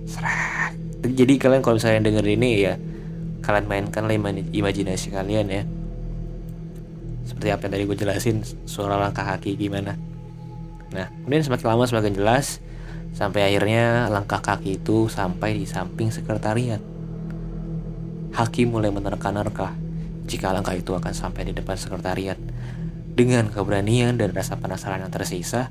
Serak. 0.09 0.73
jadi 1.05 1.35
kalian 1.41 1.61
kalau 1.61 1.77
misalnya 1.77 2.05
denger 2.05 2.27
ini 2.27 2.51
ya 2.65 2.75
kalian 3.45 3.69
mainkan 3.69 4.09
lah 4.09 4.17
imajinasi 4.53 5.13
kalian 5.13 5.47
ya 5.53 5.63
seperti 7.25 7.49
apa 7.53 7.69
yang 7.69 7.73
tadi 7.73 7.85
gue 7.85 7.97
jelasin 7.97 8.37
suara 8.65 8.97
langkah 8.97 9.25
kaki 9.25 9.57
gimana 9.57 9.97
Nah, 10.95 11.11
kemudian 11.11 11.43
semakin 11.43 11.67
lama 11.75 11.85
semakin 11.91 12.15
jelas 12.15 12.63
sampai 13.19 13.51
akhirnya 13.51 14.07
langkah 14.15 14.39
kaki 14.39 14.79
itu 14.79 15.11
sampai 15.11 15.59
di 15.59 15.67
samping 15.67 16.15
sekretariat. 16.15 16.79
Hakim 18.35 18.75
mulai 18.75 18.91
menerka-nerka 18.91 19.79
jika 20.27 20.51
langkah 20.51 20.75
itu 20.75 20.91
akan 20.91 21.15
sampai 21.15 21.47
di 21.47 21.53
depan 21.55 21.79
sekretariat. 21.79 22.35
Dengan 23.15 23.47
keberanian 23.47 24.19
dan 24.19 24.35
rasa 24.35 24.59
penasaran 24.59 25.07
yang 25.07 25.15
tersisa, 25.15 25.71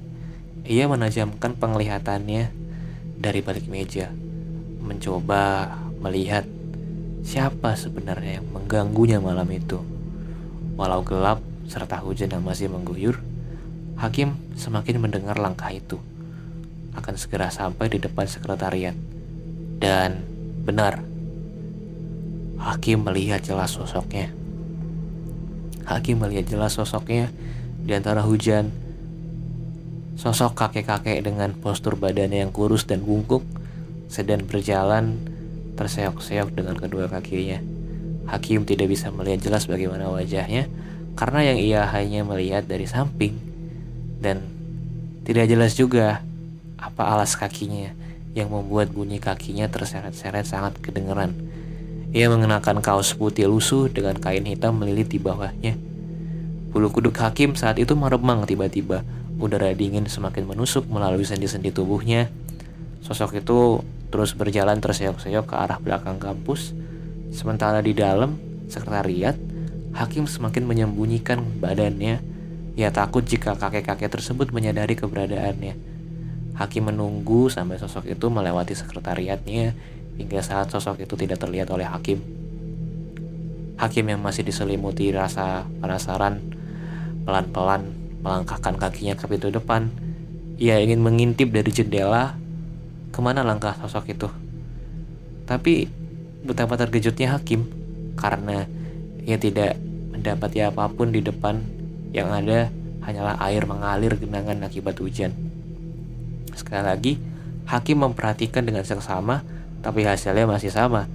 ia 0.64 0.88
menajamkan 0.88 1.60
penglihatannya 1.60 2.56
dari 3.20 3.40
balik 3.44 3.68
meja, 3.68 4.08
mencoba 4.80 5.76
melihat 6.00 6.48
siapa 7.28 7.76
sebenarnya 7.76 8.40
yang 8.40 8.48
mengganggunya 8.48 9.20
malam 9.20 9.52
itu. 9.52 9.84
Walau 10.80 11.04
gelap 11.04 11.44
serta 11.68 12.00
hujan 12.00 12.32
yang 12.32 12.48
masih 12.48 12.72
mengguyur, 12.72 13.20
Hakim 14.00 14.40
semakin 14.56 15.04
mendengar 15.04 15.36
langkah 15.36 15.68
itu 15.68 16.00
akan 16.96 17.16
segera 17.20 17.52
sampai 17.52 17.92
di 17.92 18.00
depan 18.00 18.24
sekretariat. 18.24 18.96
Dan 19.84 20.24
benar, 20.64 21.04
Hakim 22.60 23.06
melihat 23.06 23.42
jelas 23.42 23.74
sosoknya. 23.74 24.30
Hakim 25.84 26.22
melihat 26.22 26.48
jelas 26.48 26.78
sosoknya 26.78 27.30
di 27.84 27.92
antara 27.92 28.24
hujan. 28.24 28.72
Sosok 30.14 30.54
kakek-kakek 30.54 31.26
dengan 31.26 31.58
postur 31.58 31.98
badannya 31.98 32.46
yang 32.46 32.54
kurus 32.54 32.86
dan 32.86 33.02
bungkuk 33.02 33.42
sedang 34.08 34.46
berjalan 34.46 35.18
terseok-seok 35.74 36.54
dengan 36.54 36.78
kedua 36.78 37.10
kakinya. 37.10 37.60
Hakim 38.30 38.64
tidak 38.64 38.94
bisa 38.94 39.10
melihat 39.10 39.44
jelas 39.44 39.68
bagaimana 39.68 40.08
wajahnya 40.08 40.70
karena 41.14 41.40
yang 41.54 41.60
ia 41.60 41.82
hanya 41.92 42.22
melihat 42.24 42.64
dari 42.66 42.88
samping 42.88 43.36
dan 44.24 44.42
tidak 45.28 45.52
jelas 45.52 45.76
juga 45.76 46.24
apa 46.80 47.04
alas 47.04 47.36
kakinya 47.36 47.92
yang 48.34 48.50
membuat 48.50 48.90
bunyi 48.90 49.22
kakinya 49.22 49.70
terseret-seret 49.70 50.48
sangat 50.48 50.80
kedengeran. 50.82 51.36
Ia 52.14 52.30
mengenakan 52.30 52.86
kaos 52.86 53.18
putih 53.18 53.50
lusuh 53.50 53.90
dengan 53.90 54.14
kain 54.22 54.46
hitam 54.46 54.78
melilit 54.78 55.10
di 55.10 55.18
bawahnya. 55.18 55.74
Bulu 56.70 56.94
kuduk 56.94 57.18
Hakim 57.18 57.58
saat 57.58 57.82
itu 57.82 57.98
meremang 57.98 58.46
tiba-tiba. 58.46 59.02
Udara 59.42 59.74
dingin 59.74 60.06
semakin 60.06 60.46
menusuk 60.46 60.86
melalui 60.86 61.26
sendi-sendi 61.26 61.74
tubuhnya. 61.74 62.30
Sosok 63.02 63.42
itu 63.42 63.82
terus 64.14 64.38
berjalan 64.38 64.78
terseok-seok 64.78 65.46
ke 65.50 65.56
arah 65.58 65.82
belakang 65.82 66.22
kampus. 66.22 66.78
Sementara 67.34 67.82
di 67.82 67.98
dalam 67.98 68.38
sekretariat, 68.70 69.34
Hakim 69.98 70.30
semakin 70.30 70.70
menyembunyikan 70.70 71.42
badannya 71.58 72.22
ia 72.74 72.90
takut 72.90 73.22
jika 73.22 73.54
kakek-kakek 73.54 74.10
tersebut 74.10 74.50
menyadari 74.50 74.98
keberadaannya. 74.98 75.74
Hakim 76.58 76.94
menunggu 76.94 77.50
sampai 77.50 77.82
sosok 77.82 78.06
itu 78.06 78.30
melewati 78.30 78.78
sekretariatnya 78.78 79.74
hingga 80.18 80.40
saat 80.46 80.70
sosok 80.70 81.04
itu 81.04 81.14
tidak 81.18 81.42
terlihat 81.42 81.70
oleh 81.74 81.86
Hakim. 81.88 82.22
Hakim 83.78 84.06
yang 84.06 84.22
masih 84.22 84.46
diselimuti 84.46 85.10
rasa 85.10 85.66
penasaran 85.82 86.40
pelan-pelan 87.26 87.90
melangkahkan 88.22 88.78
kakinya 88.80 89.18
ke 89.18 89.26
pintu 89.28 89.50
depan. 89.50 89.90
Ia 90.62 90.80
ingin 90.80 91.02
mengintip 91.02 91.50
dari 91.50 91.74
jendela 91.74 92.38
ke 93.10 93.20
mana 93.20 93.42
langkah 93.42 93.74
sosok 93.82 94.14
itu. 94.14 94.30
Tapi 95.44 95.90
betapa 96.46 96.80
terkejutnya 96.80 97.36
Hakim 97.36 97.68
karena 98.16 98.70
ia 99.26 99.36
tidak 99.42 99.76
mendapati 100.14 100.62
apa 100.62 100.88
pun 100.94 101.10
di 101.10 101.20
depan 101.20 101.60
yang 102.14 102.30
ada 102.30 102.70
hanyalah 103.04 103.36
air 103.44 103.66
mengalir 103.68 104.16
genangan 104.16 104.64
akibat 104.64 104.96
hujan. 105.02 105.36
Sekali 106.54 106.84
lagi, 106.86 107.14
hakim 107.66 108.06
memperhatikan 108.06 108.64
dengan 108.64 108.86
seksama, 108.86 109.42
tapi 109.84 110.08
hasilnya 110.08 110.48
masih 110.48 110.72
sama. 110.72 111.12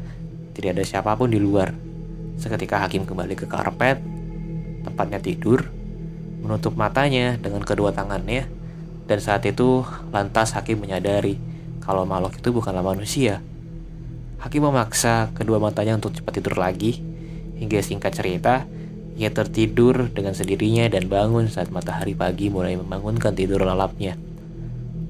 Tidak 0.53 0.77
ada 0.77 0.85
siapa 0.85 1.17
pun 1.17 1.33
di 1.33 1.41
luar. 1.41 1.73
Seketika 2.37 2.79
hakim 2.85 3.09
kembali 3.09 3.35
ke 3.35 3.49
karpet, 3.49 3.99
tempatnya 4.85 5.19
tidur, 5.19 5.67
menutup 6.45 6.77
matanya 6.77 7.35
dengan 7.41 7.65
kedua 7.65 7.91
tangannya, 7.91 8.47
dan 9.09 9.19
saat 9.19 9.43
itu 9.49 9.83
lantas 10.13 10.53
hakim 10.55 10.85
menyadari 10.85 11.41
kalau 11.81 12.05
makhluk 12.05 12.37
itu 12.37 12.53
bukanlah 12.53 12.85
manusia. 12.85 13.41
Hakim 14.39 14.69
memaksa 14.69 15.33
kedua 15.35 15.59
matanya 15.59 15.99
untuk 15.99 16.15
cepat 16.15 16.39
tidur 16.39 16.61
lagi, 16.61 17.01
hingga 17.59 17.83
singkat 17.83 18.15
cerita, 18.15 18.69
ia 19.19 19.35
tertidur 19.35 20.07
dengan 20.15 20.31
sendirinya 20.31 20.87
dan 20.87 21.11
bangun 21.11 21.51
saat 21.51 21.75
matahari 21.75 22.15
pagi 22.15 22.53
mulai 22.53 22.79
membangunkan 22.79 23.35
tidur 23.35 23.67
lelapnya. 23.67 24.15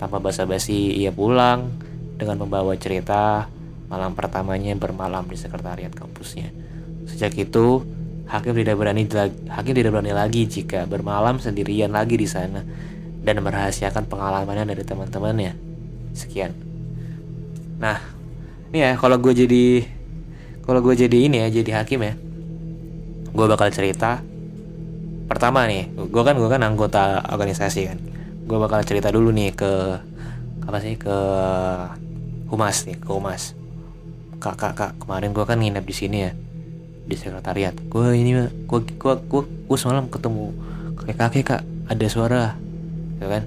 Tanpa 0.00 0.16
basa-basi, 0.16 0.96
ia 0.96 1.12
pulang 1.12 1.87
dengan 2.18 2.42
membawa 2.42 2.74
cerita 2.74 3.46
malam 3.88 4.12
pertamanya 4.12 4.74
bermalam 4.76 5.24
di 5.30 5.38
sekretariat 5.38 5.94
kampusnya. 5.94 6.50
Sejak 7.08 7.32
itu, 7.38 7.86
hakim 8.28 8.52
tidak 8.52 8.76
berani 8.76 9.08
hakim 9.48 9.72
tidak 9.72 9.94
berani 9.94 10.12
lagi 10.12 10.44
jika 10.44 10.84
bermalam 10.84 11.40
sendirian 11.40 11.94
lagi 11.94 12.20
di 12.20 12.28
sana 12.28 12.60
dan 13.22 13.40
merahasiakan 13.40 14.04
pengalamannya 14.10 14.74
dari 14.76 14.84
teman-temannya. 14.84 15.52
Sekian. 16.12 16.52
Nah, 17.78 18.18
Nih 18.68 18.84
ya, 18.84 18.92
kalau 19.00 19.16
gue 19.16 19.32
jadi 19.32 19.80
kalau 20.68 20.84
gue 20.84 20.92
jadi 20.92 21.16
ini 21.24 21.40
ya, 21.40 21.48
jadi 21.48 21.80
hakim 21.80 22.04
ya. 22.04 22.14
Gue 23.32 23.46
bakal 23.48 23.72
cerita 23.72 24.20
pertama 25.24 25.64
nih, 25.64 25.88
gue 25.92 26.22
kan 26.24 26.36
gue 26.36 26.48
kan 26.48 26.60
anggota 26.60 27.24
organisasi 27.32 27.80
kan. 27.88 27.98
Gue 28.44 28.58
bakal 28.60 28.84
cerita 28.84 29.08
dulu 29.08 29.32
nih 29.32 29.56
ke 29.56 29.72
apa 30.68 30.78
sih 30.84 31.00
ke 31.00 31.16
humas 32.48 32.84
nih, 32.88 32.96
ke 32.96 33.08
humas. 33.12 33.54
Kak, 34.38 34.56
kak, 34.56 34.72
kak, 34.74 34.92
kemarin 35.02 35.34
gue 35.34 35.44
kan 35.44 35.58
nginep 35.58 35.84
di 35.84 35.94
sini 35.94 36.18
ya 36.24 36.32
di 37.08 37.14
sekretariat. 37.16 37.74
Gue 37.88 38.16
ini 38.16 38.36
gue 38.68 38.80
gue 38.84 39.14
gue 39.28 39.42
gue 39.44 39.78
semalam 39.78 40.08
ketemu 40.08 40.52
kakek 40.98 41.16
kakek 41.16 41.44
kak, 41.44 41.62
ada 41.88 42.06
suara, 42.08 42.44
ya 43.18 43.26
kan. 43.26 43.42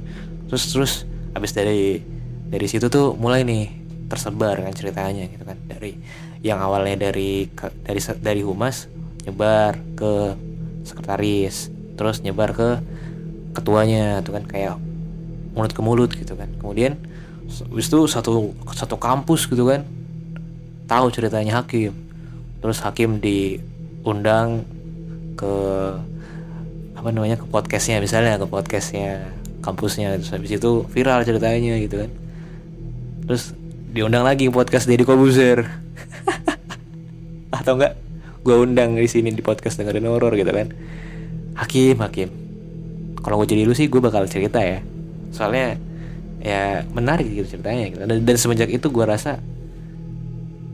Terus 0.49 0.63
terus 0.69 0.93
abis 1.31 1.51
dari 1.55 2.03
dari 2.51 2.67
situ 2.67 2.91
tuh 2.91 3.15
mulai 3.15 3.47
nih 3.47 3.71
tersebar 4.11 4.59
kan 4.59 4.75
ceritanya 4.75 5.23
gitu 5.31 5.47
kan 5.47 5.55
dari 5.71 5.95
yang 6.43 6.59
awalnya 6.59 7.07
dari 7.07 7.47
dari 7.87 8.01
dari 8.19 8.41
humas 8.43 8.91
nyebar 9.23 9.79
ke 9.95 10.35
sekretaris 10.83 11.71
terus 11.95 12.19
nyebar 12.19 12.51
ke 12.51 12.69
ketuanya 13.55 14.19
tuh 14.19 14.35
kan 14.35 14.43
kayak 14.43 14.75
mulut 15.55 15.71
ke 15.71 15.79
mulut 15.79 16.11
gitu 16.11 16.35
kan 16.35 16.51
kemudian 16.59 16.99
habis 17.67 17.87
itu 17.91 17.99
satu 18.07 18.55
satu 18.71 18.95
kampus 18.95 19.45
gitu 19.51 19.67
kan. 19.67 19.83
Tahu 20.87 21.11
ceritanya 21.11 21.59
hakim. 21.59 21.91
Terus 22.63 22.79
hakim 22.79 23.19
diundang 23.19 24.63
ke 25.35 25.53
apa 26.95 27.09
namanya 27.09 27.41
ke 27.41 27.49
podcastnya 27.49 27.97
misalnya 27.97 28.39
ke 28.39 28.47
podcastnya 28.47 29.31
kampusnya. 29.59 30.15
Terus 30.21 30.31
habis 30.31 30.51
itu 30.55 30.71
viral 30.87 31.27
ceritanya 31.27 31.75
gitu 31.81 32.07
kan. 32.07 32.11
Terus 33.27 33.51
diundang 33.91 34.23
lagi 34.23 34.47
podcast 34.47 34.87
Deddy 34.87 35.03
Kobuzer. 35.03 35.67
Atau 37.57 37.75
enggak 37.75 37.99
gue 38.41 38.55
undang 38.57 38.97
di 38.97 39.05
sini 39.05 39.29
di 39.29 39.43
podcast 39.45 39.77
dengerin 39.77 40.07
horor 40.07 40.33
gitu 40.39 40.49
kan. 40.49 40.71
Hakim 41.59 41.99
hakim. 41.99 42.29
Kalau 43.21 43.37
gue 43.43 43.47
jadi 43.53 43.69
lu 43.69 43.77
sih 43.77 43.91
gue 43.91 44.01
bakal 44.01 44.25
cerita 44.25 44.63
ya. 44.63 44.81
Soalnya 45.29 45.77
ya 46.41 46.81
menarik 46.89 47.29
gitu 47.29 47.57
ceritanya 47.57 47.93
gitu. 47.93 48.01
dan, 48.01 48.17
dan 48.25 48.35
semenjak 48.35 48.69
itu 48.73 48.89
gue 48.89 49.05
rasa 49.05 49.37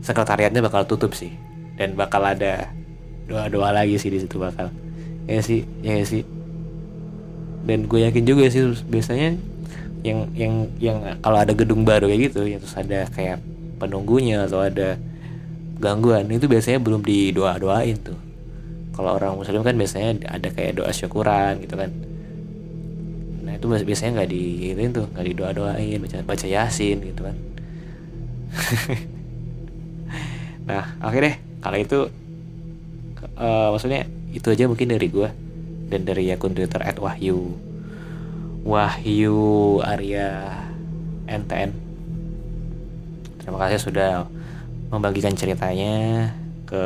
sekretariatnya 0.00 0.64
bakal 0.64 0.88
tutup 0.88 1.12
sih. 1.12 1.30
Dan 1.78 1.94
bakal 1.94 2.24
ada 2.24 2.72
doa-doa 3.28 3.70
lagi 3.70 4.00
sih 4.00 4.08
di 4.08 4.18
situ 4.18 4.40
bakal. 4.40 4.72
Ya 5.28 5.38
sih? 5.44 5.68
Ya 5.84 6.00
sih? 6.02 6.24
Dan 7.68 7.84
gue 7.84 8.08
yakin 8.08 8.24
juga 8.24 8.48
sih 8.48 8.64
biasanya 8.88 9.36
yang 10.00 10.30
yang 10.32 10.54
yang 10.78 10.96
kalau 11.20 11.38
ada 11.42 11.52
gedung 11.52 11.82
baru 11.82 12.06
kayak 12.06 12.30
gitu 12.30 12.46
ya 12.46 12.62
terus 12.62 12.78
ada 12.78 13.10
kayak 13.10 13.42
penunggunya 13.82 14.46
atau 14.46 14.62
ada 14.62 14.94
gangguan 15.82 16.30
itu 16.30 16.46
biasanya 16.46 16.78
belum 16.80 17.04
didoa 17.04 17.60
doain 17.60 17.98
tuh. 18.00 18.16
Kalau 18.96 19.14
orang 19.14 19.38
muslim 19.38 19.62
kan 19.62 19.76
biasanya 19.78 20.26
ada 20.26 20.48
kayak 20.50 20.82
doa 20.82 20.90
syukuran 20.90 21.62
gitu 21.62 21.78
kan 21.78 21.90
itu 23.58 23.66
biasanya 23.66 24.22
nggak 24.22 24.30
di 24.30 24.70
tuh 24.94 25.10
nggak 25.10 25.26
didoa 25.26 25.50
doain 25.50 25.98
baca 25.98 26.22
baca 26.22 26.46
yasin 26.46 26.98
gitu 27.02 27.22
kan. 27.26 27.36
Nah 30.68 30.84
akhirnya 31.00 31.40
kalau 31.64 31.80
itu 31.80 32.12
uh, 33.40 33.72
maksudnya 33.72 34.04
itu 34.36 34.52
aja 34.52 34.68
mungkin 34.68 34.92
dari 34.92 35.08
gue 35.08 35.32
dan 35.88 36.04
dari 36.04 36.28
akun 36.28 36.52
twitter 36.52 36.84
@wahyu. 37.00 37.56
Wahyu 38.68 39.80
Arya 39.80 40.60
NTN 41.24 41.88
Terima 43.48 43.64
kasih 43.64 43.80
sudah 43.80 44.28
membagikan 44.92 45.32
ceritanya 45.32 46.28
ke 46.68 46.84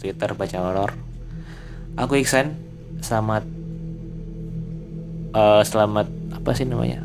Twitter 0.00 0.32
baca 0.32 0.58
horor. 0.64 0.96
Aku 2.00 2.16
Iksan, 2.16 2.56
selamat 3.04 3.44
uh, 5.34 5.62
selamat 5.62 6.06
apa 6.34 6.50
sih 6.54 6.66
namanya? 6.66 7.02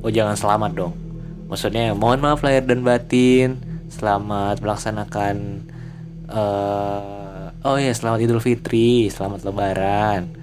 Oh 0.00 0.10
jangan 0.12 0.36
selamat 0.36 0.70
dong. 0.76 0.94
Maksudnya 1.50 1.92
mohon 1.92 2.22
maaf 2.22 2.40
lahir 2.46 2.64
dan 2.64 2.86
batin. 2.86 3.60
Selamat 3.90 4.62
melaksanakan 4.62 5.66
uh, 6.30 7.50
oh 7.66 7.76
ya 7.76 7.90
selamat 7.90 8.22
Idul 8.22 8.38
Fitri, 8.38 9.10
selamat 9.10 9.42
Lebaran 9.42 10.40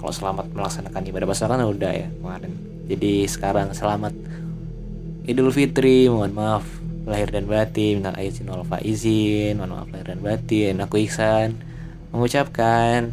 kalau 0.00 0.16
selamat 0.16 0.56
melaksanakan 0.56 1.12
ibadah 1.12 1.28
puasa 1.28 1.44
kan 1.44 1.60
udah 1.60 1.92
ya 1.92 2.08
kemarin 2.08 2.56
jadi 2.88 3.28
sekarang 3.28 3.76
selamat 3.76 4.16
Idul 5.28 5.52
Fitri 5.52 6.08
mohon 6.08 6.32
maaf 6.32 6.64
lahir 7.04 7.28
dan 7.28 7.44
batin 7.44 8.00
minta 8.00 8.16
izin 8.16 8.48
wal 8.48 8.64
izin 8.80 9.60
mohon 9.60 9.76
maaf 9.76 9.92
lahir 9.92 10.16
dan 10.16 10.24
batin 10.24 10.80
aku 10.80 11.04
Iksan 11.04 11.60
mengucapkan 12.16 13.12